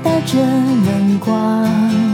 [0.00, 2.11] 打着能光，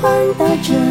[0.00, 0.89] 宽大着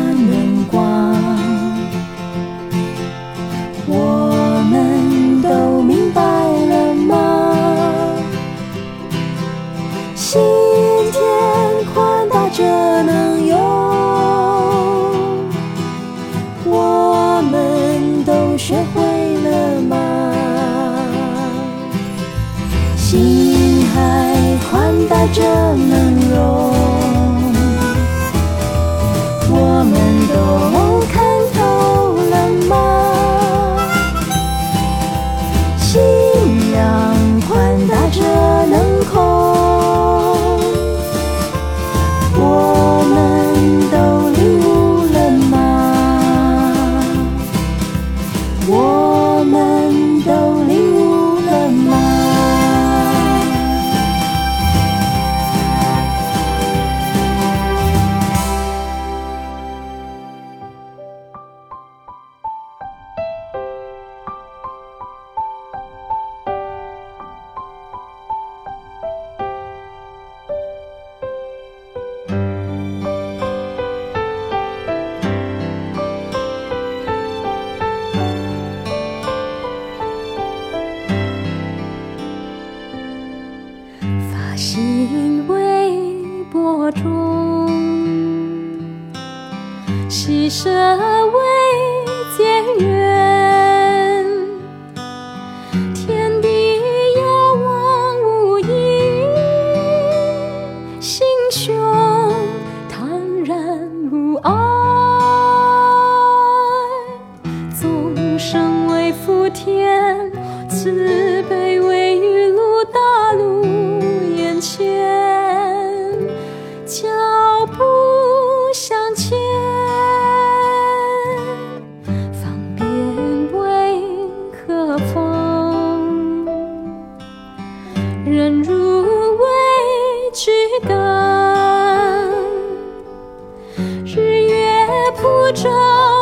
[135.52, 135.70] 照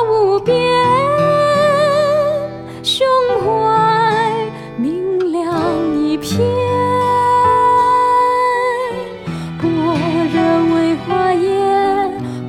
[0.09, 0.55] 无边，
[2.83, 3.06] 胸
[3.39, 6.39] 怀明亮一片。
[9.62, 9.68] 般
[10.33, 10.38] 若
[10.75, 11.47] 为花叶，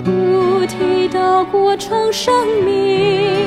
[0.05, 2.33] 菩提道过成生
[2.65, 3.38] 命。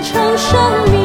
[0.00, 0.58] 成生
[0.92, 0.97] 命。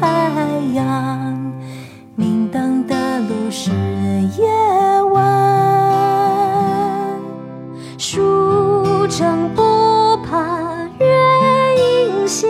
[0.00, 0.06] 海
[0.74, 1.52] 洋，
[2.16, 3.70] 明灯的路是
[4.36, 5.22] 夜晚，
[7.98, 11.06] 书城不怕月
[12.08, 12.48] 影斜，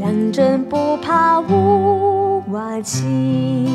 [0.00, 3.68] 良人不怕屋瓦倾。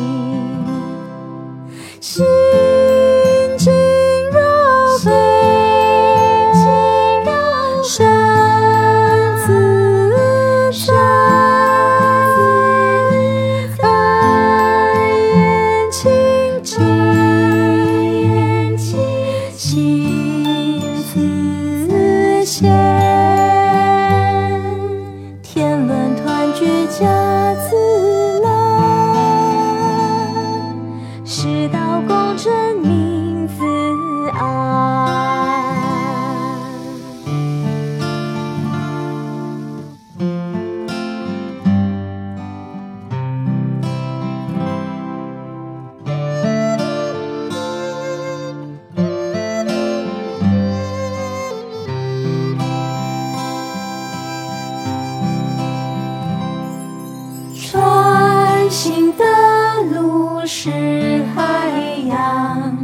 [60.67, 61.71] 是海
[62.09, 62.77] 洋，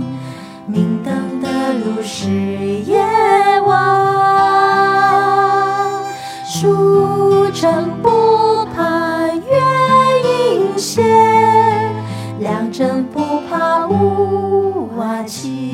[0.65, 2.97] 明灯的路是夜
[3.65, 3.73] 晚。
[6.45, 9.41] 书生不怕月
[10.23, 11.03] 影斜，
[12.39, 13.19] 良人不
[13.49, 15.73] 怕雾瓦青。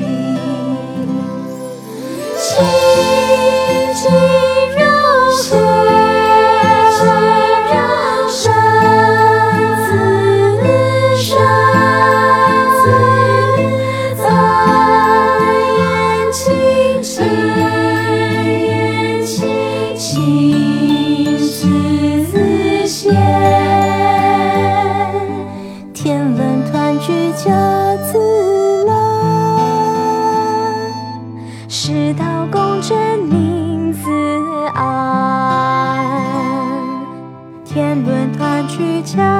[28.19, 28.97] 自乱，
[31.69, 32.97] 世道公正
[33.29, 34.11] 宁自
[34.73, 35.97] 安，
[37.63, 39.38] 天伦团聚家。